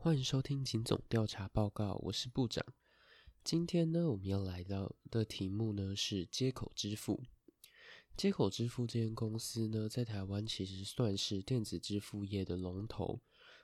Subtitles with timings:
[0.00, 2.64] 欢迎收听警总调查报告，我是部长。
[3.42, 7.20] 今天呢，我们要来到的题目呢是接口支付。
[8.16, 13.20] 接口支付这间公司呢，在台湾其实算是电子支付业的龙头。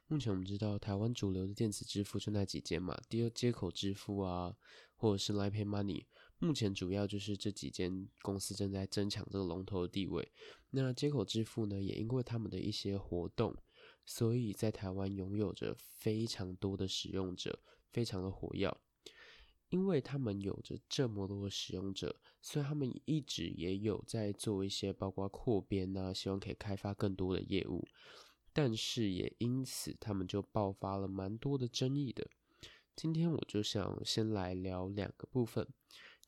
[0.08, 4.56] 目前我们知道，台湾主流的电子支付就那几间嘛，第二接口支付啊，
[4.96, 6.04] 或者是 l i Pay Money。
[6.40, 10.32] 目前主要就是这几间公司正在争抢这个龙头的地位。
[10.70, 13.56] 那接口支付呢，也因为他们的一些活动。
[14.04, 18.80] 所以在台湾拥有着非常多的使用者，非常的火药。
[19.70, 27.84] 因为他们有着这么多的使用者，所以他们一直也有在做一些包括扩编啊，希望可以开发更多的业务。
[28.52, 32.24] 但是也因此，他们就爆发了蛮多的争议的。
[32.94, 35.66] 今天我就想先来聊两个部分。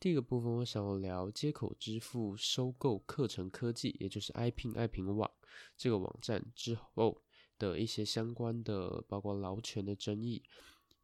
[0.00, 5.30] 第一个部分，我想要聊接口支付收购课程科技，也就是 iPin 爱平网
[5.76, 7.22] 这个网站之后。
[7.58, 10.42] 的一些相关的，包括劳权的争议，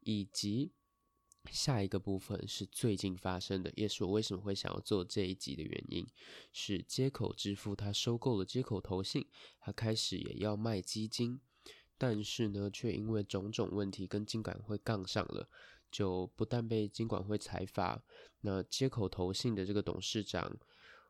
[0.01, 0.71] 以及
[1.51, 6.07] 下一个部分是最近发生的，也是我为什么会想要做这一集的原因，
[6.51, 9.27] 是接口支付它收购了接口投信，
[9.59, 11.41] 它开始也要卖基金，
[11.97, 15.49] 但是呢，却因为种种问题跟金管会杠上了，
[15.91, 18.03] 就不但被金管会裁罚，
[18.41, 20.57] 那接口投信的这个董事长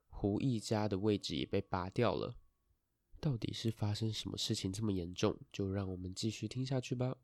[0.10, 2.36] 胡一家的位置也被拔掉了。
[3.24, 5.40] 到底是发生什么事情这么严重？
[5.50, 7.18] 就让我们继续听下去吧。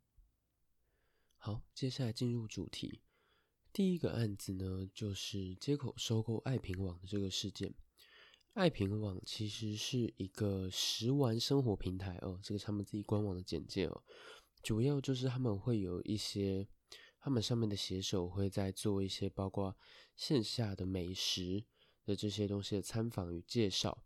[1.36, 3.02] 好，接下来进入主题。
[3.73, 7.73] 第一个案子呢，就是接口收购爱平网的这个事件。
[8.53, 14.02] 爱平网其实是一个食玩生活平台哦，这个他们自己官网的简介哦，
[14.64, 16.66] 主要就是他们会有一些，
[17.20, 19.75] 他们上面的写手会在做一些包括
[20.16, 21.66] 线下的美食
[22.05, 24.02] 的这些东西的参访与介绍。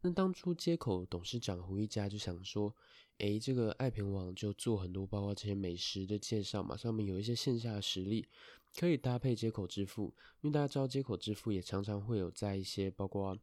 [0.00, 2.74] 那当初接口董事长胡一家就想说，
[3.18, 8.28] 诶，这个爱平网就做很多，包括这些美食的介绍嘛，上面有一些线下的实力，
[8.76, 10.14] 可以搭配接口支付。
[10.40, 13.36] 因为大家知道，接口支付也常常会有在一些包括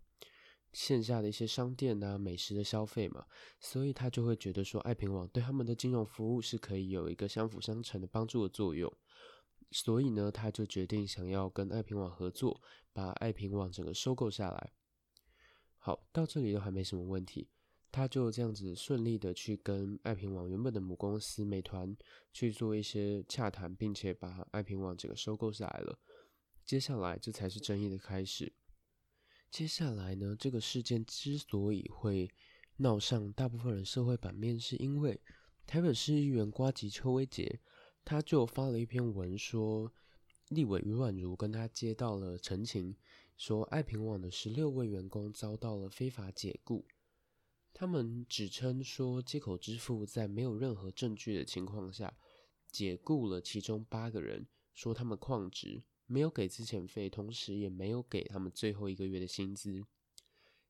[0.71, 3.25] 线下的一些商店啊、美食的消费嘛，
[3.59, 8.89] 所以他就会觉得说，爱平网对他们的金融服务是可以有一个相辅相成的帮助的作用。
[9.71, 12.61] 所以呢，他就决定想要跟爱平网合作，
[12.93, 14.71] 把爱平网整个收购下来。
[15.85, 17.47] 好，到这里都还没什么问题，
[17.91, 21.95] 他就这样子顺利的去跟爱平网原本的母公司美团
[22.33, 25.99] 去做一些洽谈，并且把爱平网整个收购下来了。
[26.65, 28.51] 接下来这才是争议的开始。
[29.51, 32.31] 接下来呢，这个事件之所以会
[32.77, 35.21] 闹上大部分人社会版面，是因为
[35.67, 37.59] 台北市议员瓜吉邱威杰，
[38.03, 39.93] 他就发了一篇文说。
[40.49, 42.95] 立委余婉如跟他接到了陈情，
[43.37, 46.85] 说爱平网的十六位员工遭到了非法解雇。
[47.73, 52.17] 他们指称说，接口支付在没有任何证据的情况下
[52.71, 59.83] 解雇了其中八个人，说他们旷职，没有给资遣费，同时也没有给他们最后一个月的薪资。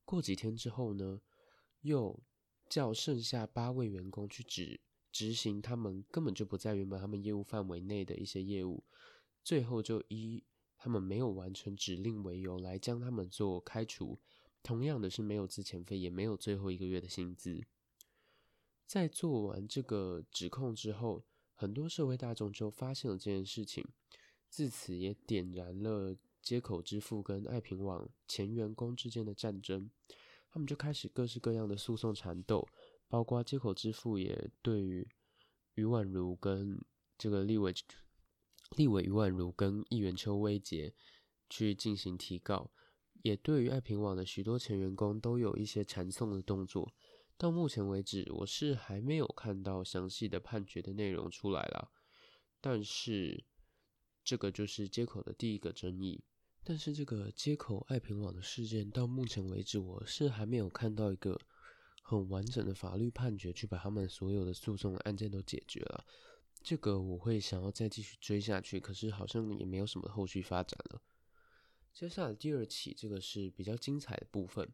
[0.03, 1.21] 过几天之后呢，
[1.81, 2.23] 又
[2.67, 4.79] 叫剩下八位员工去执
[5.11, 8.83] 执行他们根本就不在原本他们业务范围内的一些业务。
[9.43, 10.43] 最后就一
[10.85, 14.19] 他们没有完成指令为由来将他们做开除，
[14.61, 17.63] 同样的是没有资遣费，也没有最后一个月的薪资。
[18.85, 21.23] 在做完这个指控之后，
[21.55, 23.83] 很多社会大众就发现了这件事情，
[24.47, 29.89] 自此也点燃了接口支付跟爱平网前员工之间的战争。
[30.51, 32.67] 他们就开始各式各样的诉讼缠斗，
[33.07, 35.07] 包括接口支付也对于
[35.73, 36.79] 余婉如跟
[37.17, 37.73] 这个立委。
[38.71, 40.93] 立委余婉如跟议员邱威杰
[41.49, 42.71] 去进行提告，
[43.21, 46.93] 也对于爱平网的许多前员工都有一些缠讼的动作。
[47.37, 51.91] 到目前为止，我是还没有看到详细的判决的内容出来了。
[52.61, 53.43] 但是
[54.23, 56.23] 这个就是接口的第一个争议。
[56.63, 61.39] 但是这个接口爱平网的事件到目前为止，我是还没有看到一个
[62.01, 66.05] 很完整的法律判决去把他们所有的诉讼案件都解决了。
[66.65, 70.99] 这个我会想要再继续追下去，可是好像也没有什么后续发展了。
[71.93, 74.73] 接下来第二起，这个是比较精彩的部分，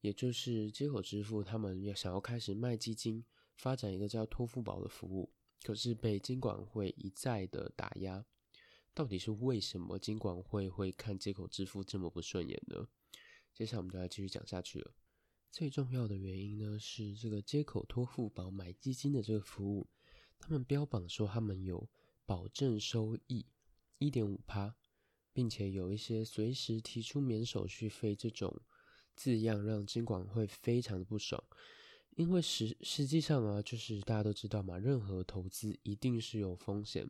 [0.00, 3.22] 也就是接口支付他们要想要开始卖基金，
[3.56, 5.30] 发展一个叫托付宝的服务，
[5.62, 8.24] 可是被金管会一再的打压。
[8.94, 12.88] 到底是为什么金管会会看接口支付这么不顺眼呢？
[13.52, 14.94] 接下来我们就来继续讲下去了。
[15.50, 19.86] 最重要的原因呢，是这个接口托付宝买基金的这个服务。
[20.40, 21.88] 他们标榜说他们有
[22.26, 23.46] 保证收益
[23.98, 24.74] 一点五趴，
[25.32, 28.60] 并且有一些随时提出免手续费这种
[29.14, 31.42] 字样，让金管会非常的不爽。
[32.16, 37.08] 因为实实际上啊，就是大家都知道嘛，任何投资一定是有风险。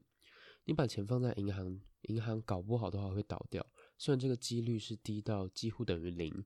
[0.65, 3.67] 你把钱放在银行，银行搞不好的话会倒掉，
[3.97, 6.45] 虽然这个几率是低到几乎等于零，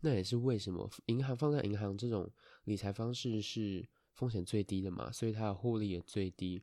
[0.00, 2.30] 那也是为什么银行放在银行这种
[2.64, 6.62] 理财方式是风险最低的嘛，所以它的获利也最低。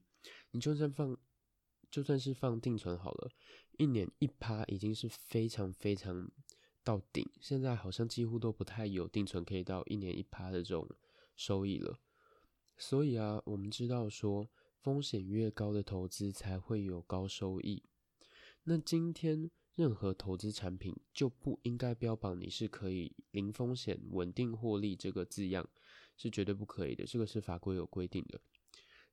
[0.51, 1.18] 你就算放，
[1.92, 3.31] 就算是放定存好了，
[3.78, 6.30] 一年一趴已经是非常非常
[6.84, 10.90] 到顶，现在好像几乎都不太有定存可以到一年一趴的这种
[11.36, 12.00] 收益了。
[12.78, 14.50] 所以啊，我们知道说。
[14.81, 17.84] 风险越高的投资才会有高收益。
[18.63, 25.69] 那今天任何投资产品就不应该标榜你是可以零风险、稳定获利这个字样，
[26.19, 27.04] 是绝对不可以的。
[27.07, 28.39] 这个是法规有规定的。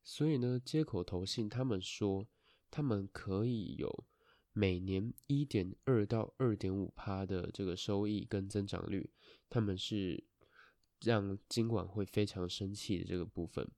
[0.03, 2.27] 所以呢，接口投信他们说，
[2.69, 4.05] 他们可以有
[4.53, 9.09] 每年一点二到二点五趴的这个收益跟增长率，
[9.49, 10.23] 他们是
[11.01, 13.69] 让金管会非常生气的这个部分。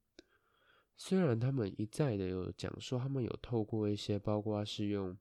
[0.96, 5.18] 虽然他们一再的有讲说，他们有透过一些包括是用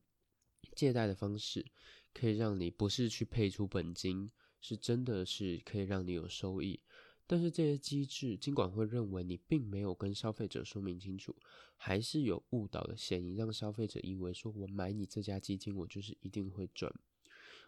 [0.75, 1.65] 借贷的方式，
[2.13, 4.29] 可以让你不是去配出本金，
[4.61, 6.81] 是真的是可以让你有收益。
[7.31, 11.35] 但是这些机制，尽管会认为你并没有跟消费者说明清楚，
[11.77, 16.91] 还是有误导的嫌疑，让消费者以为说我买你这家基金，我就是一定会赚。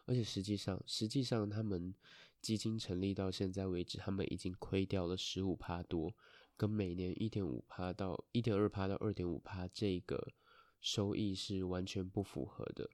[0.07, 1.93] 而且实际上，实际上他们
[2.41, 6.11] 基金成立到现在为止，他们已经亏掉了十五趴多。
[6.57, 10.33] 跟每年一点五趴到一点二趴到二点五趴这个
[10.79, 12.89] 收益是完全不符合的。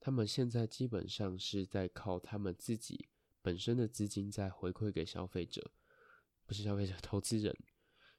[0.00, 3.08] 他们现在基本上是在靠他们自己
[3.44, 5.70] 本身的资金在回馈给消费者，
[6.46, 7.54] 不是消费者，投资人。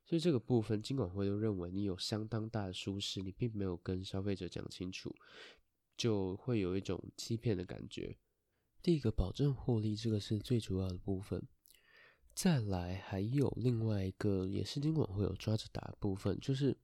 [0.05, 5.15] 所以这个部分，金管会都认为你有相当大的疏失，你并没有跟消费者讲清楚，
[5.97, 8.15] 就会有一种欺骗的感觉。
[8.83, 11.41] 第一个，保证获利，这个是最主要的部分。
[12.35, 16.77] 再来，还有另外一个也是金管会有抓着打的部分，就是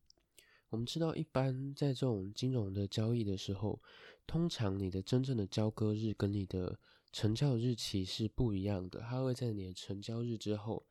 [0.70, 3.80] 我们知道，一般在这种金融的交易的时候，
[4.26, 6.80] 通常你的真正的交割日跟你的
[7.12, 10.88] 成交日期是不一样的，它会在你的成交日之后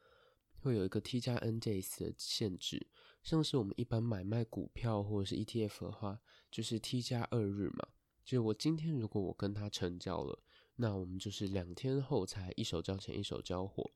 [0.61, 2.87] 会有一个 T 加 N days 的限制，
[3.22, 6.20] 像是我们一般买卖股票或者是 ETF 的话，
[6.50, 7.88] 就是 T 加二日嘛，
[8.25, 10.38] 就我今天如果我跟他成交了，
[10.76, 13.90] 那我们就是两天后才一手交钱一手交货。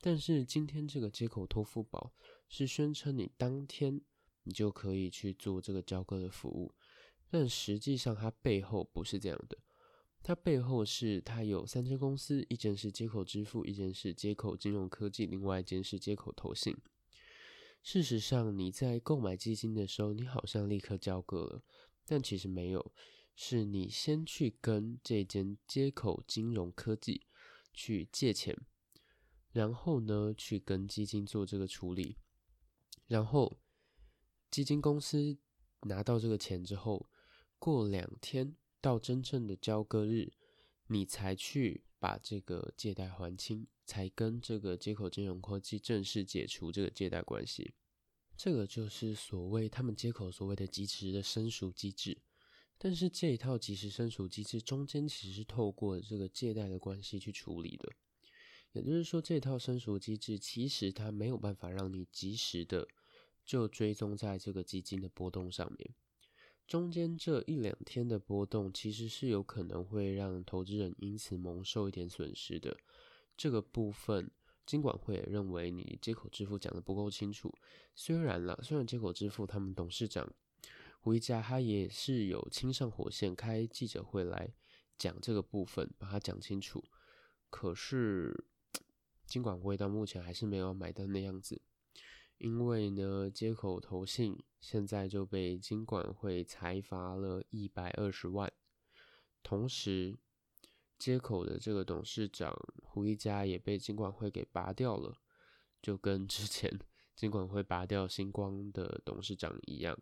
[0.00, 2.12] 但是今天这个接口托付宝
[2.48, 4.00] 是宣称你当天
[4.42, 6.74] 你就可以去做这个交割的服务，
[7.30, 9.56] 但实际上它背后不是这样的，
[10.22, 16.76] 它背后是它有三间公司，一间是接口支付，一间是接口金融科技，另外一间是接口投信。
[17.82, 21.62] 事实上你在购买基金的时候，你好像立刻交割了，
[22.06, 22.92] 但其实没有，
[23.34, 27.26] 是你先去跟这间接口金融科技
[27.72, 28.56] 去借钱。
[29.50, 32.16] 然后呢，去跟基金做这个处理，
[33.06, 33.58] 然后
[34.50, 35.36] 基金公司
[35.82, 37.10] 拿到这个钱之后，
[37.58, 40.32] 过两天到真正的交割日，
[40.88, 47.74] 你才去把这个借贷还清，才跟这个接口金融科技正式解除这个借贷关系。
[48.36, 52.20] 这个就是所谓他们接口所谓的及时的申赎机制。
[52.76, 57.88] 但是这一套及时申赎机制中间其实是透过这个借贷的关系去处理的。
[58.72, 62.88] 也就是说，这套申赎机制其实它没有办法让你及时的
[63.44, 65.94] 就追踪在这个基金的波动上面。
[66.66, 72.76] 中间这一两天的波动，其实是有可能会让投资人因此蒙受一点损失的。
[73.36, 74.30] 这个部分，
[74.64, 77.52] 金管会也认为你接口支付讲的不够清楚。
[77.94, 80.32] 虽然啦，虽然接口支付他们董事长
[81.00, 84.54] 胡一家他也是有亲上火线开记者会来
[84.96, 86.84] 讲这个部分，把它讲清楚。
[87.50, 88.44] 可是。
[89.24, 91.62] 金管会到目前还是没有买单的样子，
[92.42, 98.52] 因为呢，接口投信现在就被金管会裁罚了一百二十万，
[99.44, 100.18] 同时
[100.98, 105.18] 接口的这个董事长胡一家也被金管会给拔掉了，
[105.80, 106.68] 就跟之前
[107.14, 109.96] 金管会拔掉星光的董事长一样，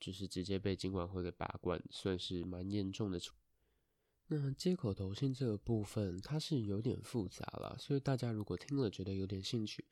[0.00, 3.20] 就是直接被金管会给拔关，算是蛮严重的。
[4.28, 9.84] 那接口投信这个部分，它是有点复杂了，所以大家如果听了觉得有点兴趣，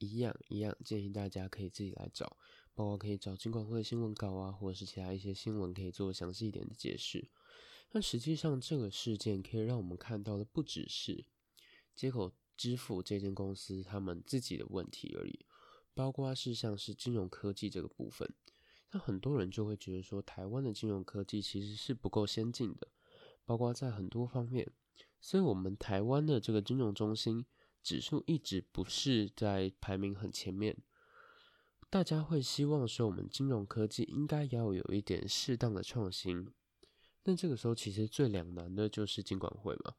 [0.00, 2.36] 一样一样建议大家可以自己来找，
[2.74, 7.28] 包括可以找金管会的新闻稿啊，或者是其他一些新闻可以做详细一点的解释。
[7.92, 11.24] 那实际上这个事件可以让我们看到的不只是
[11.94, 15.44] 接口支付这间公司他们自己的问题而已，
[15.94, 18.32] 包括是像是金融科技这个部分，
[18.92, 22.88] 那很多人就会觉得说，台湾的金融科技其实是不够先进的。
[23.44, 24.70] 包括在很多方面，
[25.20, 27.44] 所以我们台湾的这个金融中心
[27.82, 30.76] 指数一直不是在排名很前面，
[31.88, 36.46] 大家会希望说我们金融科技应该要有一点适当的创新。
[37.22, 39.94] 但这个时候其实最两难的就是金管会嘛，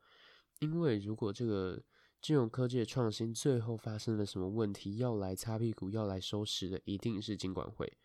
[0.59, 1.83] 因为如果这个
[2.19, 7.97] 金融科技的创新最后发生了什么问题，要来擦屁股、要来收拾的一定是金管会。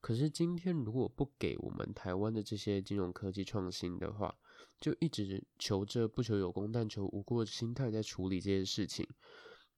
[0.00, 4.36] 可是今天如果不给我们台湾的这些金融科技创新的话，
[4.80, 9.06] 就一直求着不求有功，但求无过的心态在处理这些事情，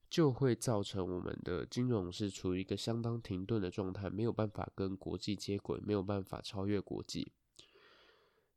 [0.09, 7.33] 就会造成我们的金融是处于一个相当停顿的状态，没有办法跟国际接轨，没有办法超越国际。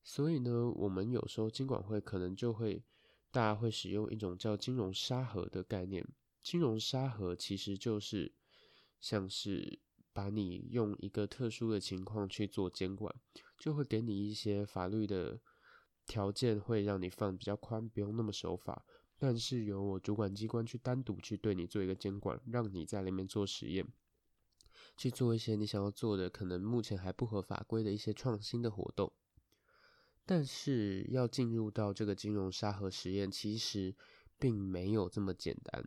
[0.03, 2.81] 所以呢，我们有时候金管会可能就会，
[3.29, 6.07] 大家会使用一种叫金融沙盒的概念。
[6.41, 8.33] 金融沙盒其实就是
[9.01, 9.79] 像是
[10.13, 13.13] 把你用一个特殊的情况去做监管，
[13.59, 15.41] 就会给你一些法律的
[16.07, 18.83] 条件，会让你放比较宽，不用那么守法。
[19.19, 23.85] 但是由我主管机关去单独去对你做一个监管，让你在里面做实验，
[24.95, 29.11] 去做一些你想要做的，可能目前还不合法规的一些创新的活动。
[30.25, 33.95] 但是要进入到这个金融沙盒实验，其实
[34.37, 35.83] 并没有这么简单。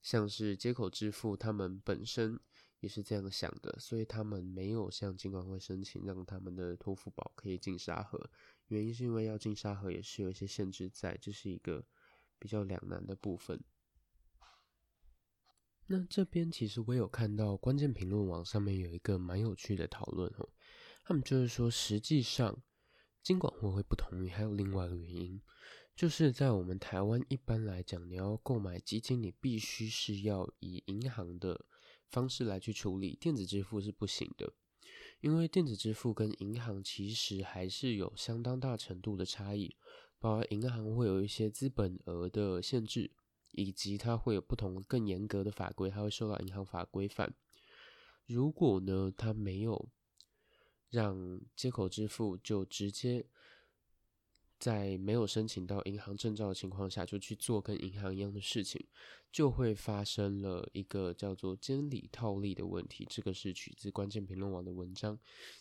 [0.00, 2.38] 像是接口支付，他们本身
[2.80, 8.30] 也是这样想的，所以他们没有向金管会申请让他们的托付宝可以进沙盒。
[8.68, 11.84] 原因是因为要进沙盒也是有一些限制在，这是一个
[12.38, 13.62] 比较两难的部分。
[15.86, 20.48] 那这边其实我有看到关键评论网上面有一个蛮有趣的讨论哦，
[21.04, 22.62] 他们就是说实际上。
[23.22, 25.40] 金管会会不同意，还有另外一个原因，
[25.96, 31.64] 就是在我们台湾一般来讲，你要购买基金，你必须是要以银行的
[32.10, 34.52] 方式来去处理，电子支付是不行的，
[35.24, 39.74] 因为电子支付跟银行其实还是有相当大程度的差异，
[40.18, 43.10] 包括银行会有一些资本额的限制，
[43.52, 47.34] 以及它会有不同更严格的法规，它会受到银行法规范。
[48.26, 49.88] 如果呢，它没有。
[50.90, 53.26] 让接口支付就直接
[54.64, 58.82] 在没有申请到银行证照的情况下就去做跟银行一样的事情，
[59.30, 63.06] 就会发生了一个叫做监理套利的问题。
[63.10, 65.18] 这个是取自关键评论网的文章。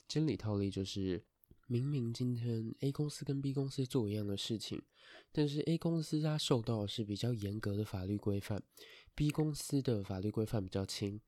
[0.07, 1.21] 监理套利就是
[1.67, 4.81] 明明今天 A 公司跟 B 公司做一样的事情，
[5.33, 8.63] 但是 A 公司它受到的是比较严格的法律规范
[9.13, 11.19] ，B 公司的法律规范比较轻。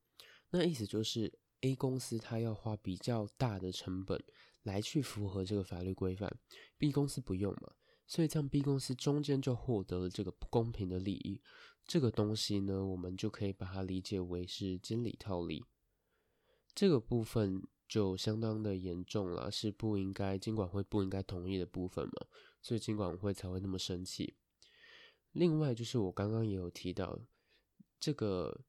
[0.51, 1.37] 那意思就是。
[1.61, 4.23] A 公司它要花比较大的成本
[4.65, 6.31] 来去符合这个法律规范
[6.77, 7.71] ，B 公司不用嘛，
[8.05, 11.41] 所以这样 B 公司中间就获得了这个不公平的利益。
[11.85, 15.63] 这个东西呢，我们就可以把它理解为是经理套利。
[16.73, 22.27] 这个部分就相当的严重了，是不应该监管会不应该同意的部分嘛，
[22.61, 24.35] 所以监管会才会那么生气。
[25.31, 27.19] 另外就是我刚刚也有提到
[27.99, 28.65] 这个。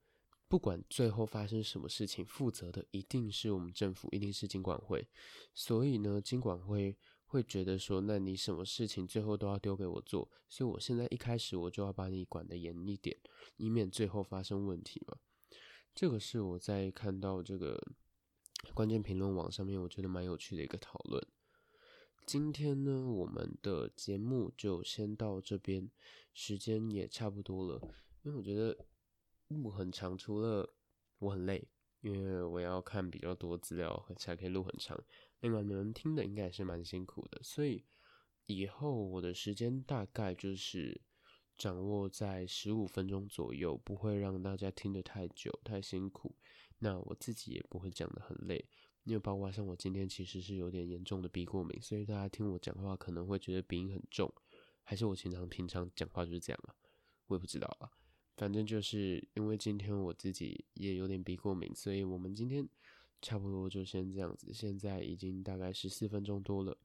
[0.49, 5.09] 不管最后发生什么事情，负责的一定是我们政府，一定是金管会。
[5.53, 13.17] 所以呢，金管会会觉得说，那你什么事情最后都要丢给我做，所以我现在一开始我就要把你管得严一点，
[13.57, 15.19] 以免最后发生问题嘛。
[15.93, 17.83] 这个是我在看到这个
[18.73, 21.27] 关键评论网上面，我觉得蛮有趣的一个讨论。
[22.25, 25.91] 今天呢，我们的节目就先到这边，
[26.33, 27.81] 时间也差不多了，
[28.23, 28.87] 因为我觉得。
[29.49, 30.75] 录很长，除了
[31.19, 31.69] 我很累，
[32.01, 35.01] 因为我要看比较多资料才可以录很长。
[35.41, 37.85] 另外，你们听的应该也是蛮辛苦的，所以
[38.47, 41.01] 以后我的时间大概就是
[41.57, 46.35] 掌握在十五分钟左右，不会让大家听得太久、太辛苦。
[46.79, 48.69] 那我自己也不会讲的很累，
[49.05, 54.33] 因为包括像我今天其实是有点严重的鼻过敏，所以大家听我讲话可能会觉得鼻音很重，
[54.83, 56.75] 还是我平常平常讲话就是这样啊？
[57.27, 57.91] 我也不知道啊。
[58.37, 62.69] 反正就是因为今天我自己也有点鼻过敏，所以我们今天
[63.23, 64.53] 差不多就先这样子。
[64.53, 66.77] 现在已经大概十四分钟多了，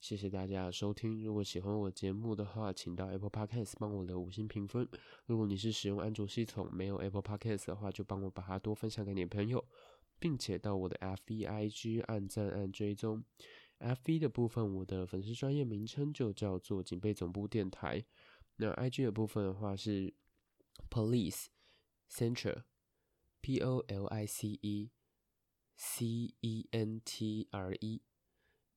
[0.00, 1.24] 谢谢大家的收听。
[1.24, 4.86] 如果喜欢我节目的话，请到 Apple Podcast 帮我留五星评分。
[5.24, 9.64] 如果你是使用安卓系统没有 Apple Podcast 的话，就帮我把它多分享给你朋友，
[10.18, 13.24] 并且到我的 F B I G 按赞按追踪。
[13.78, 18.04] F B 的部分，我的粉丝专业名称就叫做警备总部电台。
[18.56, 20.12] 那 I G 的部分的话是。
[20.90, 21.46] Police
[22.10, 22.62] Central,
[23.40, 24.90] P O L I C E
[25.76, 28.02] C E N T R E，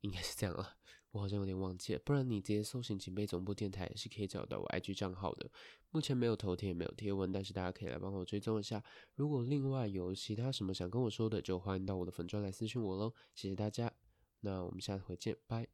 [0.01, 0.77] 应该是这样啊，
[1.11, 2.01] 我好像有点忘记了。
[2.05, 5.49] 不然你直接搜寻“警备总部电台”也是可以找到我 IG 账号的。
[5.89, 8.83] 目前没有头贴，也没有贴文，但是大家可以来帮我追踪一下。
[9.15, 13.13] 如果另外有其他什么想跟我说的，就欢迎到我的粉专来私讯我喽。
[13.33, 13.91] 谢谢大家，
[14.41, 15.70] 那我们下次回见，拜。